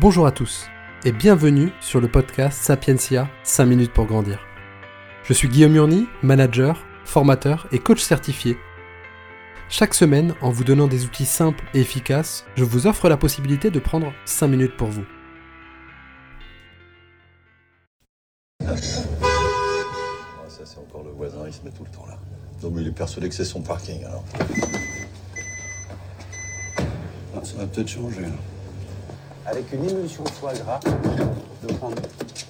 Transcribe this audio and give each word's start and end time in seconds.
Bonjour 0.00 0.28
à 0.28 0.30
tous 0.30 0.68
et 1.04 1.10
bienvenue 1.10 1.72
sur 1.80 2.00
le 2.00 2.06
podcast 2.06 2.62
Sapientia 2.62 3.28
5 3.42 3.64
minutes 3.64 3.92
pour 3.92 4.06
grandir. 4.06 4.38
Je 5.24 5.32
suis 5.32 5.48
Guillaume 5.48 5.72
Murny, 5.72 6.06
manager, 6.22 6.86
formateur 7.04 7.66
et 7.72 7.80
coach 7.80 8.00
certifié. 8.00 8.56
Chaque 9.68 9.94
semaine, 9.94 10.36
en 10.40 10.52
vous 10.52 10.62
donnant 10.62 10.86
des 10.86 11.04
outils 11.04 11.24
simples 11.24 11.64
et 11.74 11.80
efficaces, 11.80 12.46
je 12.54 12.62
vous 12.62 12.86
offre 12.86 13.08
la 13.08 13.16
possibilité 13.16 13.72
de 13.72 13.80
prendre 13.80 14.12
5 14.24 14.46
minutes 14.46 14.76
pour 14.76 14.86
vous. 14.86 15.04
Ah, 18.64 18.76
ça, 20.46 20.62
c'est 20.64 20.78
encore 20.78 21.02
le 21.02 21.10
voisin, 21.10 21.40
il 21.44 21.52
se 21.52 21.64
met 21.64 21.72
tout 21.72 21.82
le 21.82 21.90
temps 21.90 22.06
là. 22.06 22.18
Donc, 22.62 22.74
il 22.76 22.86
est 22.86 22.92
persuadé 22.92 23.28
que 23.28 23.34
c'est 23.34 23.44
son 23.44 23.62
parking 23.62 24.04
alors. 24.04 24.24
Ah, 27.34 27.40
ça 27.42 27.56
va 27.56 27.66
peut-être 27.66 27.88
changer. 27.88 28.26
Avec 29.50 29.72
une 29.72 29.88
émulsion 29.88 30.24
foie 30.26 30.52
gras 30.54 30.80
de 31.66 31.72
prendre. 31.74 31.96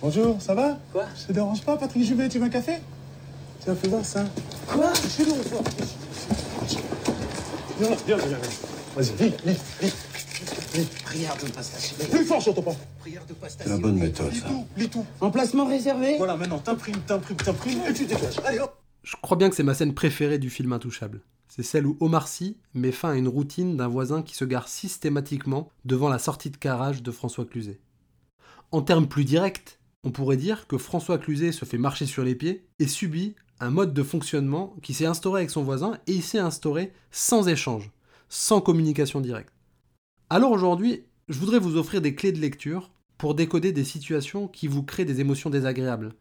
Bonjour, 0.03 0.41
ça 0.41 0.55
va? 0.55 0.79
Quoi? 0.93 1.05
Je 1.21 1.27
te 1.27 1.33
dérange 1.33 1.63
pas, 1.63 1.77
Patrick 1.77 2.05
Juvet, 2.05 2.29
tu 2.29 2.39
veux 2.39 2.47
un 2.47 2.51
café? 2.51 2.75
Tiens, 3.61 3.75
fais 3.75 3.89
voir 3.89 4.05
ça. 4.05 4.25
Quoi? 4.67 4.93
Chez 4.95 5.25
nous, 5.25 5.33
on 5.33 5.49
voit. 5.49 5.63
Viens 7.79 7.91
là, 7.91 7.97
viens, 8.07 8.17
viens, 8.17 8.27
viens. 8.27 8.39
Vas-y, 8.97 9.13
vite, 9.25 9.41
vite, 9.47 9.61
vite. 9.81 9.95
Prière 11.05 11.37
de 11.41 11.47
ne 11.47 11.51
pas 11.51 11.63
se 11.63 11.73
lâcher. 11.75 11.95
Plus 12.11 12.25
fort, 12.25 12.41
j'entends 12.41 12.63
pas. 12.63 12.75
Prière 13.01 13.25
de 13.27 13.33
ne 13.33 13.39
pas 13.39 13.49
se 13.49 13.57
C'est 13.59 13.69
la 13.69 13.79
bonne 13.79 13.97
méthode, 13.99 14.33
Lis 14.33 14.41
ça. 14.41 14.49
tout, 14.49 14.67
lis 14.77 14.89
tout. 14.89 15.05
Emplacement 15.21 15.67
réservé 15.67 16.17
Voilà, 16.19 16.37
maintenant, 16.37 16.59
t'imprimes, 16.59 17.01
t'imprimes, 17.07 17.37
t'imprimes, 17.37 17.81
et 17.89 17.93
tu 17.93 18.07
dégages. 18.07 18.41
Allez, 18.45 18.59
hop 18.59 18.77
Je 19.03 19.15
crois 19.23 19.37
bien 19.37 19.49
que 19.49 19.57
c'est 19.57 19.63
ma 19.63 19.75
scène 19.75 19.95
préférée 19.95 20.39
du 20.39 20.51
film 20.51 20.73
Intouchable. 20.73 21.21
C'est 21.49 21.63
celle 21.63 21.87
où 21.87 21.97
Omar 22.01 22.29
Sy 22.29 22.59
met 22.75 22.93
fin 22.93 23.11
à 23.11 23.17
une 23.17 23.29
routine 23.29 23.77
d'un 23.77 23.89
voisin 23.89 24.23
qui 24.23 24.35
se 24.35 24.45
gare 24.45 24.69
systématiquement 24.69 25.71
devant 25.85 26.09
la 26.09 26.19
sortie 26.19 26.51
de 26.51 26.59
garage 26.59 27.03
de 27.03 27.11
François 27.11 27.47
Cluzet. 27.47 27.81
En 28.71 28.83
termes 28.83 29.09
plus 29.09 29.25
directs, 29.25 29.79
on 30.05 30.11
pourrait 30.11 30.37
dire 30.37 30.67
que 30.67 30.79
François 30.79 31.19
Cluzet 31.19 31.53
se 31.53 31.65
fait 31.65 31.79
marcher 31.79 32.07
sur 32.07 32.23
les 32.23 32.35
pieds 32.35 32.67
et 32.79 32.87
subit 32.87 33.35
un 33.61 33.71
mode 33.71 33.95
de 33.95 34.03
fonctionnement 34.03 34.77
qui 34.83 34.95
s'est 34.95 35.07
instauré 35.07 35.41
avec 35.41 35.51
son 35.51 35.65
voisin 35.65 35.99
et 36.07 36.13
il 36.13 36.23
s'est 36.23 36.39
instauré 36.39 36.93
sans 37.11 37.49
échange, 37.49 37.91
sans 38.29 38.61
communication 38.61 39.21
directe. 39.21 39.53
Alors 40.31 40.53
aujourd'hui, 40.53 41.05
je 41.29 41.39
voudrais 41.39 41.59
vous 41.59 41.77
offrir 41.77 42.01
des 42.01 42.15
clés 42.15 42.33
de 42.33 42.41
lecture 42.41 42.91
pour 43.17 43.35
décoder 43.35 43.73
des 43.73 43.85
situations 43.85 44.47
qui 44.47 44.69
vous 44.69 44.83
créent 44.83 45.05
des 45.05 45.21
émotions 45.21 45.51
désagréables, 45.51 46.15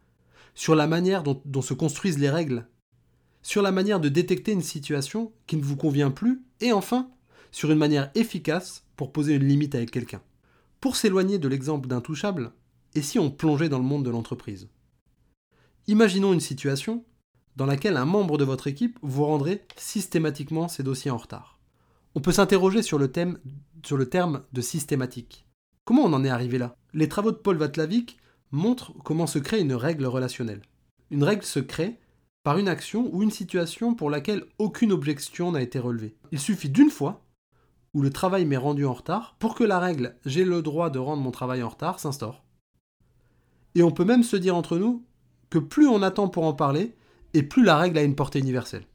sur 0.54 0.74
la 0.74 0.86
manière 0.86 1.22
dont 1.22 1.62
se 1.62 1.74
construisent 1.74 2.18
les 2.18 2.30
règles 2.30 2.66
sur 3.48 3.62
la 3.62 3.72
manière 3.72 3.98
de 3.98 4.10
détecter 4.10 4.52
une 4.52 4.60
situation 4.60 5.32
qui 5.46 5.56
ne 5.56 5.62
vous 5.62 5.76
convient 5.76 6.10
plus, 6.10 6.42
et 6.60 6.70
enfin, 6.70 7.08
sur 7.50 7.70
une 7.70 7.78
manière 7.78 8.10
efficace 8.14 8.84
pour 8.94 9.10
poser 9.10 9.36
une 9.36 9.48
limite 9.48 9.74
avec 9.74 9.90
quelqu'un. 9.90 10.20
Pour 10.82 10.96
s'éloigner 10.96 11.38
de 11.38 11.48
l'exemple 11.48 11.88
d'intouchable, 11.88 12.52
et 12.94 13.00
si 13.00 13.18
on 13.18 13.30
plongeait 13.30 13.70
dans 13.70 13.78
le 13.78 13.86
monde 13.86 14.04
de 14.04 14.10
l'entreprise? 14.10 14.68
Imaginons 15.86 16.34
une 16.34 16.40
situation 16.40 17.06
dans 17.56 17.64
laquelle 17.64 17.96
un 17.96 18.04
membre 18.04 18.36
de 18.36 18.44
votre 18.44 18.66
équipe 18.66 18.98
vous 19.00 19.24
rendrait 19.24 19.64
systématiquement 19.78 20.68
ses 20.68 20.82
dossiers 20.82 21.10
en 21.10 21.16
retard. 21.16 21.58
On 22.14 22.20
peut 22.20 22.32
s'interroger 22.32 22.82
sur, 22.82 22.98
le 22.98 23.08
thème- 23.08 23.38
sur 23.82 23.96
le 23.96 24.10
terme 24.10 24.42
de 24.52 24.60
systématique. 24.60 25.46
Comment 25.86 26.04
on 26.04 26.12
en 26.12 26.22
est 26.22 26.28
arrivé 26.28 26.58
là? 26.58 26.76
Les 26.92 27.08
travaux 27.08 27.32
de 27.32 27.38
Paul 27.38 27.56
Vatlavik 27.56 28.18
montrent 28.50 28.92
comment 29.04 29.26
se 29.26 29.38
crée 29.38 29.60
une 29.60 29.72
règle 29.72 30.04
relationnelle. 30.04 30.60
Une 31.10 31.24
règle 31.24 31.44
se 31.44 31.60
crée 31.60 31.98
par 32.48 32.56
une 32.56 32.68
action 32.68 33.10
ou 33.12 33.22
une 33.22 33.30
situation 33.30 33.94
pour 33.94 34.08
laquelle 34.08 34.42
aucune 34.58 34.90
objection 34.90 35.52
n'a 35.52 35.60
été 35.60 35.78
relevée. 35.78 36.16
Il 36.32 36.38
suffit 36.38 36.70
d'une 36.70 36.88
fois 36.88 37.26
où 37.92 38.00
le 38.00 38.08
travail 38.08 38.46
m'est 38.46 38.56
rendu 38.56 38.86
en 38.86 38.94
retard 38.94 39.36
pour 39.38 39.54
que 39.54 39.64
la 39.64 39.78
règle 39.78 40.16
j'ai 40.24 40.46
le 40.46 40.62
droit 40.62 40.88
de 40.88 40.98
rendre 40.98 41.22
mon 41.22 41.30
travail 41.30 41.62
en 41.62 41.68
retard 41.68 42.00
s'instaure. 42.00 42.42
Et 43.74 43.82
on 43.82 43.90
peut 43.90 44.06
même 44.06 44.22
se 44.22 44.36
dire 44.36 44.56
entre 44.56 44.78
nous 44.78 45.04
que 45.50 45.58
plus 45.58 45.88
on 45.88 46.00
attend 46.00 46.28
pour 46.28 46.44
en 46.44 46.54
parler, 46.54 46.96
et 47.34 47.42
plus 47.42 47.62
la 47.62 47.76
règle 47.76 47.98
a 47.98 48.02
une 48.02 48.14
portée 48.14 48.38
universelle. 48.38 48.86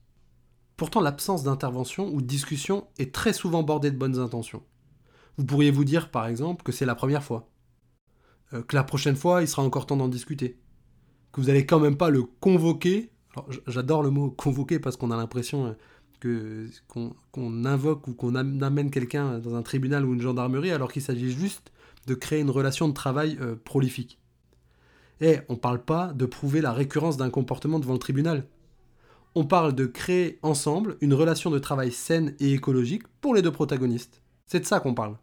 Pourtant, 0.76 1.02
l'absence 1.02 1.44
d'intervention 1.44 2.12
ou 2.12 2.24
de 2.24 2.28
discussion 2.28 2.88
est 2.98 3.14
très 3.14 3.34
souvent 3.34 3.62
bordée 3.62 3.92
de 3.92 3.98
bonnes 3.98 4.18
intentions. 4.18 4.64
Vous 5.38 5.46
pourriez 5.46 5.70
vous 5.70 5.86
dire, 5.86 6.10
par 6.10 6.26
exemple, 6.26 6.64
que 6.64 6.72
c'est 6.72 6.88
la 6.88 6.96
première 6.96 7.24
fois, 7.24 7.52
Euh, 8.54 8.64
que 8.64 8.76
la 8.76 8.84
prochaine 8.84 9.16
fois, 9.16 9.44
il 9.44 9.48
sera 9.48 9.62
encore 9.62 9.86
temps 9.86 9.98
d'en 9.98 10.08
discuter, 10.08 10.60
que 11.32 11.40
vous 11.40 11.48
n'allez 11.50 11.68
quand 11.68 11.80
même 11.80 11.98
pas 11.98 12.10
le 12.10 12.24
convoquer 12.24 13.13
j'adore 13.68 14.04
le 14.04 14.10
mot 14.10 14.30
convoquer 14.30 14.80
parce 14.80 14.98
qu'on 14.98 15.12
a 15.12 15.18
l'impression 15.18 15.76
euh, 16.26 16.68
qu'on 16.88 17.66
invoque 17.66 18.08
ou 18.08 18.14
qu'on 18.14 18.36
am- 18.36 18.62
amène 18.64 18.92
quelqu'un 18.92 19.40
dans 19.40 19.56
un 19.56 19.62
tribunal 19.62 20.06
ou 20.06 20.14
une 20.14 20.22
gendarmerie 20.22 20.72
alors 20.72 20.92
qu'il 20.92 21.02
s'agit 21.02 21.32
juste 21.32 21.72
de 22.08 22.16
créer 22.16 22.40
une 22.40 22.50
relation 22.50 22.88
de 22.88 22.94
travail 22.94 23.38
euh, 23.42 23.56
prolifique. 23.56 24.20
Et 25.22 25.40
on 25.50 25.56
parle 25.56 25.84
pas 25.84 26.14
de 26.14 26.26
prouver 26.26 26.62
la 26.62 26.74
récurrence 26.74 27.18
d'un 27.18 27.30
comportement 27.30 27.80
devant 27.80 27.94
le 27.94 28.00
tribunal. 28.00 28.48
On 29.36 29.46
parle 29.46 29.74
de 29.74 29.86
créer 29.86 30.38
ensemble 30.44 30.98
une 31.02 31.14
relation 31.14 31.50
de 31.50 31.60
travail 31.60 31.92
saine 31.92 32.36
et 32.40 32.54
écologique 32.54 33.08
pour 33.22 33.34
les 33.34 33.42
deux 33.42 33.52
protagonistes. 33.52 34.22
C'est 34.46 34.60
de 34.60 34.66
ça 34.66 34.80
qu'on 34.80 34.94
parle. 34.94 35.18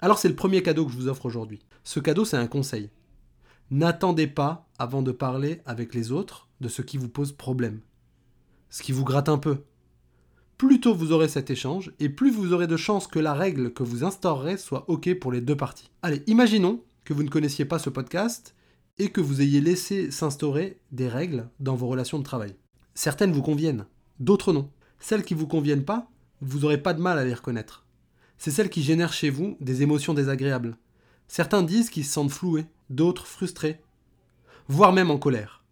Alors 0.00 0.18
c'est 0.18 0.28
le 0.28 0.36
premier 0.36 0.62
cadeau 0.62 0.86
que 0.86 0.92
je 0.92 0.96
vous 0.96 1.08
offre 1.08 1.26
aujourd'hui. 1.26 1.60
Ce 1.82 1.98
cadeau 1.98 2.24
c'est 2.24 2.36
un 2.36 2.46
conseil. 2.46 2.90
N'attendez 3.70 4.26
pas, 4.26 4.68
avant 4.78 5.00
de 5.00 5.12
parler 5.12 5.60
avec 5.64 5.94
les 5.94 6.10
autres, 6.10 6.48
de 6.60 6.68
ce 6.68 6.82
qui 6.82 6.98
vous 6.98 7.08
pose 7.08 7.30
problème. 7.30 7.80
Ce 8.68 8.82
qui 8.82 8.90
vous 8.90 9.04
gratte 9.04 9.28
un 9.28 9.38
peu. 9.38 9.58
Plus 10.58 10.80
tôt 10.80 10.94
vous 10.94 11.12
aurez 11.12 11.28
cet 11.28 11.50
échange, 11.50 11.92
et 12.00 12.08
plus 12.08 12.32
vous 12.32 12.52
aurez 12.52 12.66
de 12.66 12.76
chances 12.76 13.06
que 13.06 13.20
la 13.20 13.32
règle 13.32 13.72
que 13.72 13.84
vous 13.84 14.02
instaurerez 14.02 14.56
soit 14.56 14.84
OK 14.90 15.14
pour 15.20 15.30
les 15.30 15.40
deux 15.40 15.56
parties. 15.56 15.90
Allez, 16.02 16.22
imaginons 16.26 16.82
que 17.04 17.14
vous 17.14 17.22
ne 17.22 17.28
connaissiez 17.28 17.64
pas 17.64 17.78
ce 17.78 17.90
podcast 17.90 18.56
et 18.98 19.10
que 19.10 19.20
vous 19.20 19.40
ayez 19.40 19.60
laissé 19.60 20.10
s'instaurer 20.10 20.80
des 20.90 21.08
règles 21.08 21.48
dans 21.60 21.76
vos 21.76 21.86
relations 21.86 22.18
de 22.18 22.24
travail. 22.24 22.56
Certaines 22.94 23.32
vous 23.32 23.42
conviennent, 23.42 23.86
d'autres 24.18 24.52
non. 24.52 24.68
Celles 24.98 25.24
qui 25.24 25.34
vous 25.34 25.46
conviennent 25.46 25.84
pas, 25.84 26.10
vous 26.40 26.58
n'aurez 26.58 26.82
pas 26.82 26.92
de 26.92 27.00
mal 27.00 27.18
à 27.18 27.24
les 27.24 27.34
reconnaître. 27.34 27.86
C'est 28.36 28.50
celles 28.50 28.68
qui 28.68 28.82
génèrent 28.82 29.12
chez 29.12 29.30
vous 29.30 29.56
des 29.60 29.82
émotions 29.82 30.12
désagréables. 30.12 30.76
Certains 31.28 31.62
disent 31.62 31.88
qu'ils 31.88 32.04
se 32.04 32.12
sentent 32.12 32.32
floués, 32.32 32.66
d'autres 32.90 33.26
frustrés, 33.26 33.80
voire 34.68 34.92
même 34.92 35.10
en 35.10 35.18
colère. 35.18 35.64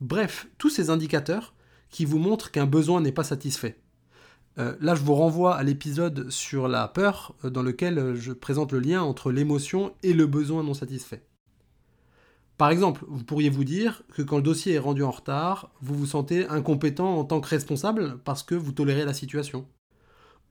Bref, 0.00 0.48
tous 0.58 0.70
ces 0.70 0.90
indicateurs 0.90 1.54
qui 1.90 2.04
vous 2.04 2.18
montrent 2.18 2.50
qu'un 2.50 2.66
besoin 2.66 3.00
n'est 3.00 3.12
pas 3.12 3.22
satisfait. 3.22 3.78
Euh, 4.58 4.74
là, 4.80 4.94
je 4.94 5.02
vous 5.02 5.14
renvoie 5.14 5.54
à 5.54 5.62
l'épisode 5.62 6.28
sur 6.30 6.68
la 6.68 6.88
peur, 6.88 7.34
euh, 7.44 7.50
dans 7.50 7.62
lequel 7.62 7.98
euh, 7.98 8.14
je 8.16 8.32
présente 8.32 8.72
le 8.72 8.80
lien 8.80 9.02
entre 9.02 9.30
l'émotion 9.30 9.94
et 10.02 10.12
le 10.12 10.26
besoin 10.26 10.62
non 10.62 10.74
satisfait. 10.74 11.22
Par 12.58 12.70
exemple, 12.70 13.04
vous 13.08 13.24
pourriez 13.24 13.48
vous 13.48 13.64
dire 13.64 14.02
que 14.12 14.22
quand 14.22 14.36
le 14.36 14.42
dossier 14.42 14.74
est 14.74 14.78
rendu 14.78 15.02
en 15.02 15.10
retard, 15.10 15.70
vous 15.80 15.94
vous 15.94 16.06
sentez 16.06 16.46
incompétent 16.48 17.18
en 17.18 17.24
tant 17.24 17.40
que 17.40 17.48
responsable 17.48 18.18
parce 18.24 18.42
que 18.42 18.54
vous 18.54 18.72
tolérez 18.72 19.04
la 19.04 19.14
situation. 19.14 19.66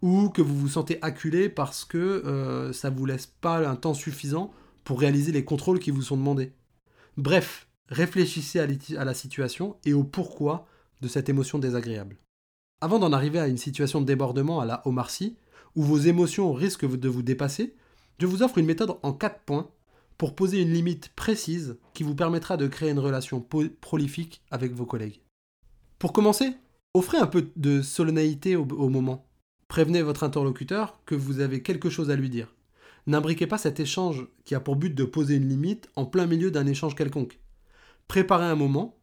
Ou 0.02 0.30
que 0.30 0.42
vous 0.42 0.58
vous 0.58 0.68
sentez 0.68 0.98
acculé 1.04 1.48
parce 1.48 1.86
que 1.86 2.72
ça 2.74 2.90
vous 2.90 3.06
laisse 3.06 3.28
pas 3.28 3.60
un 3.70 3.76
temps 3.76 3.94
suffisant 3.94 4.52
pour 4.84 5.00
réaliser 5.00 5.32
les 5.32 5.46
contrôles 5.46 5.80
qui 5.80 5.92
vous 5.92 6.02
sont 6.02 6.18
demandés. 6.18 6.54
Bref, 7.18 7.68
réfléchissez 7.88 8.60
à, 8.60 9.06
la 9.06 9.14
situation 9.14 9.76
et 9.86 9.94
au 9.94 10.04
pourquoi 10.04 10.68
de 11.02 11.08
cette 11.08 11.30
émotion 11.30 11.60
désagréable. 11.60 12.18
Avant 12.80 13.00
d'en 13.00 13.14
arriver 13.14 13.40
à 13.40 13.48
une 13.48 13.58
situation 13.58 14.02
de 14.02 14.06
débordement 14.06 14.60
à 14.60 14.66
la 14.66 14.82
Omar 14.88 15.10
où 15.76 15.84
vos 15.84 15.98
émotions 15.98 16.54
risquent 16.54 16.90
de 16.90 17.10
vous 17.10 17.22
dépasser, 17.22 17.76
je 18.20 18.26
vous 18.26 18.44
offre 18.44 18.58
une 18.58 18.66
méthode 18.66 18.98
en 19.04 19.14
4 19.14 19.42
points 19.42 19.70
pour 20.18 20.36
poser 20.36 20.62
une 20.62 20.74
limite 20.74 21.10
précise 21.16 21.78
qui 21.94 22.04
vous 22.04 22.16
permettra 22.16 22.58
de 22.58 22.68
créer 22.68 22.92
une 22.92 23.00
relation 23.00 23.46
prolifique 23.82 24.42
avec 24.52 24.74
vos 24.74 24.86
collègues. 24.86 25.22
Pour 25.98 26.14
commencer, 26.14 26.54
offrez 26.94 27.18
un 27.18 27.28
peu 27.28 27.50
de 27.56 27.82
solennité 27.82 28.56
au 28.56 28.90
moment. 28.90 29.26
Prévenez 29.68 30.02
votre 30.02 30.24
interlocuteur 30.24 31.00
que 31.06 31.16
vous 31.16 31.40
avez 31.40 31.64
quelque 31.64 31.90
chose 31.90 32.10
à 32.10 32.16
lui 32.16 32.30
dire. 32.30 32.54
N'imbriquez 33.08 33.48
pas 33.48 33.58
cet 33.58 33.80
échange 33.80 34.28
qui 34.44 34.56
a 34.56 34.60
pour 34.60 34.76
but 34.76 34.94
de 34.94 35.04
poser 35.04 35.36
une 35.36 35.50
limite 35.50 35.90
en 35.96 36.06
plein 36.06 36.28
milieu 36.28 36.52
d'un 36.52 36.68
échange 36.68 36.96
quelconque. 36.96 37.40
Préparez 38.08 38.46
un 38.46 38.56
moment 38.56 39.02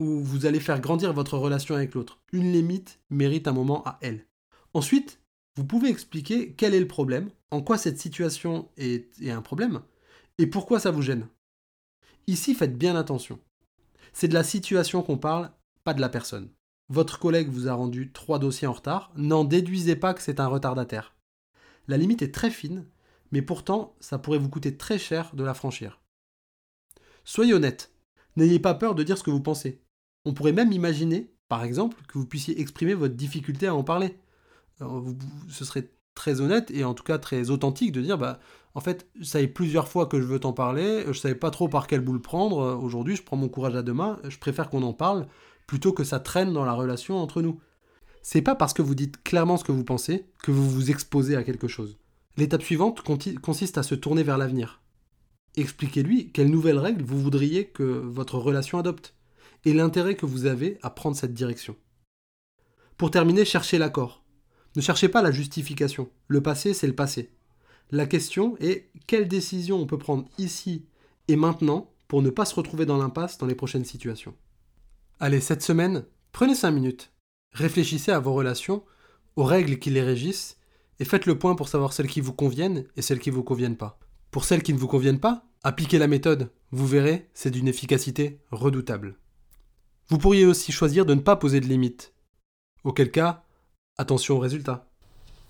où 0.00 0.20
vous 0.20 0.46
allez 0.46 0.60
faire 0.60 0.80
grandir 0.80 1.12
votre 1.12 1.38
relation 1.38 1.74
avec 1.74 1.94
l'autre. 1.94 2.20
Une 2.32 2.52
limite 2.52 3.00
mérite 3.10 3.48
un 3.48 3.52
moment 3.52 3.86
à 3.86 3.98
elle. 4.02 4.26
Ensuite, 4.74 5.20
vous 5.56 5.64
pouvez 5.64 5.88
expliquer 5.88 6.54
quel 6.54 6.74
est 6.74 6.80
le 6.80 6.88
problème, 6.88 7.30
en 7.50 7.60
quoi 7.60 7.76
cette 7.76 7.98
situation 7.98 8.68
est, 8.76 9.10
est 9.20 9.30
un 9.30 9.42
problème, 9.42 9.80
et 10.38 10.46
pourquoi 10.46 10.80
ça 10.80 10.90
vous 10.90 11.02
gêne. 11.02 11.26
Ici, 12.26 12.54
faites 12.54 12.78
bien 12.78 12.96
attention. 12.96 13.38
C'est 14.12 14.28
de 14.28 14.34
la 14.34 14.44
situation 14.44 15.02
qu'on 15.02 15.18
parle, 15.18 15.50
pas 15.84 15.94
de 15.94 16.00
la 16.00 16.08
personne. 16.08 16.50
Votre 16.88 17.18
collègue 17.18 17.48
vous 17.48 17.68
a 17.68 17.74
rendu 17.74 18.10
trois 18.12 18.38
dossiers 18.38 18.66
en 18.66 18.72
retard, 18.72 19.12
n'en 19.16 19.44
déduisez 19.44 19.96
pas 19.96 20.14
que 20.14 20.22
c'est 20.22 20.40
un 20.40 20.46
retardataire. 20.46 21.14
La 21.88 21.96
limite 21.96 22.22
est 22.22 22.34
très 22.34 22.50
fine, 22.50 22.84
mais 23.32 23.42
pourtant, 23.42 23.94
ça 24.00 24.18
pourrait 24.18 24.38
vous 24.38 24.48
coûter 24.48 24.76
très 24.76 24.98
cher 24.98 25.34
de 25.34 25.44
la 25.44 25.54
franchir. 25.54 26.00
Soyez 27.24 27.54
honnête, 27.54 27.92
n'ayez 28.36 28.58
pas 28.58 28.74
peur 28.74 28.94
de 28.94 29.02
dire 29.02 29.18
ce 29.18 29.22
que 29.22 29.30
vous 29.30 29.40
pensez. 29.42 29.82
On 30.24 30.34
pourrait 30.34 30.52
même 30.52 30.72
imaginer, 30.72 31.32
par 31.48 31.64
exemple, 31.64 31.96
que 32.08 32.18
vous 32.18 32.26
puissiez 32.26 32.60
exprimer 32.60 32.94
votre 32.94 33.14
difficulté 33.14 33.66
à 33.66 33.74
en 33.74 33.84
parler. 33.84 34.18
Vous- 34.80 35.16
ce 35.48 35.64
serait 35.64 35.90
très 36.14 36.40
honnête 36.40 36.70
et 36.70 36.84
en 36.84 36.94
tout 36.94 37.04
cas 37.04 37.18
très 37.18 37.50
authentique 37.50 37.92
de 37.92 38.00
dire 38.00 38.18
bah 38.18 38.40
en 38.74 38.80
fait 38.80 39.08
ça 39.22 39.38
fait 39.38 39.46
plusieurs 39.48 39.88
fois 39.88 40.06
que 40.06 40.20
je 40.20 40.26
veux 40.26 40.40
t'en 40.40 40.52
parler, 40.52 41.04
je 41.06 41.12
savais 41.12 41.34
pas 41.34 41.50
trop 41.50 41.68
par 41.68 41.86
quel 41.86 42.00
bout 42.00 42.12
le 42.12 42.20
prendre, 42.20 42.78
aujourd'hui 42.82 43.16
je 43.16 43.22
prends 43.22 43.36
mon 43.36 43.48
courage 43.48 43.76
à 43.76 43.82
deux 43.82 43.92
mains, 43.94 44.18
je 44.28 44.38
préfère 44.38 44.68
qu'on 44.70 44.82
en 44.82 44.92
parle 44.92 45.26
plutôt 45.66 45.92
que 45.92 46.04
ça 46.04 46.18
traîne 46.20 46.52
dans 46.52 46.64
la 46.64 46.72
relation 46.72 47.16
entre 47.18 47.42
nous. 47.42 47.60
C'est 48.22 48.42
pas 48.42 48.54
parce 48.54 48.74
que 48.74 48.82
vous 48.82 48.94
dites 48.94 49.22
clairement 49.22 49.56
ce 49.56 49.64
que 49.64 49.72
vous 49.72 49.84
pensez 49.84 50.26
que 50.42 50.50
vous 50.50 50.68
vous 50.68 50.90
exposez 50.90 51.36
à 51.36 51.44
quelque 51.44 51.68
chose. 51.68 51.98
L'étape 52.40 52.62
suivante 52.62 53.02
consiste 53.02 53.76
à 53.76 53.82
se 53.82 53.94
tourner 53.94 54.22
vers 54.22 54.38
l'avenir. 54.38 54.80
Expliquez-lui 55.56 56.32
quelles 56.32 56.48
nouvelles 56.48 56.78
règles 56.78 57.04
vous 57.04 57.20
voudriez 57.20 57.66
que 57.66 57.82
votre 57.82 58.38
relation 58.38 58.78
adopte 58.78 59.14
et 59.66 59.74
l'intérêt 59.74 60.14
que 60.14 60.24
vous 60.24 60.46
avez 60.46 60.78
à 60.80 60.88
prendre 60.88 61.18
cette 61.18 61.34
direction. 61.34 61.76
Pour 62.96 63.10
terminer, 63.10 63.44
cherchez 63.44 63.76
l'accord. 63.76 64.24
Ne 64.74 64.80
cherchez 64.80 65.10
pas 65.10 65.20
la 65.20 65.32
justification. 65.32 66.08
Le 66.28 66.42
passé, 66.42 66.72
c'est 66.72 66.86
le 66.86 66.94
passé. 66.94 67.30
La 67.90 68.06
question 68.06 68.56
est 68.58 68.90
quelle 69.06 69.28
décision 69.28 69.76
on 69.76 69.86
peut 69.86 69.98
prendre 69.98 70.26
ici 70.38 70.86
et 71.28 71.36
maintenant 71.36 71.92
pour 72.08 72.22
ne 72.22 72.30
pas 72.30 72.46
se 72.46 72.54
retrouver 72.54 72.86
dans 72.86 72.96
l'impasse 72.96 73.36
dans 73.36 73.46
les 73.46 73.54
prochaines 73.54 73.84
situations? 73.84 74.34
Allez, 75.18 75.40
cette 75.40 75.62
semaine, 75.62 76.06
prenez 76.32 76.54
5 76.54 76.70
minutes. 76.70 77.12
Réfléchissez 77.52 78.12
à 78.12 78.18
vos 78.18 78.32
relations, 78.32 78.82
aux 79.36 79.44
règles 79.44 79.78
qui 79.78 79.90
les 79.90 80.00
régissent, 80.00 80.56
et 81.00 81.04
faites 81.04 81.26
le 81.26 81.38
point 81.38 81.56
pour 81.56 81.68
savoir 81.68 81.92
celles 81.92 82.06
qui 82.06 82.20
vous 82.20 82.34
conviennent 82.34 82.84
et 82.96 83.02
celles 83.02 83.18
qui 83.18 83.30
ne 83.30 83.34
vous 83.34 83.42
conviennent 83.42 83.76
pas. 83.76 83.98
Pour 84.30 84.44
celles 84.44 84.62
qui 84.62 84.74
ne 84.74 84.78
vous 84.78 84.86
conviennent 84.86 85.18
pas, 85.18 85.42
appliquez 85.64 85.98
la 85.98 86.06
méthode. 86.06 86.52
Vous 86.70 86.86
verrez, 86.86 87.28
c'est 87.34 87.50
d'une 87.50 87.66
efficacité 87.66 88.38
redoutable. 88.52 89.16
Vous 90.08 90.18
pourriez 90.18 90.44
aussi 90.44 90.72
choisir 90.72 91.06
de 91.06 91.14
ne 91.14 91.20
pas 91.20 91.36
poser 91.36 91.60
de 91.60 91.66
limites. 91.66 92.12
Auquel 92.84 93.10
cas, 93.10 93.42
attention 93.96 94.36
aux 94.36 94.40
résultats. 94.40 94.86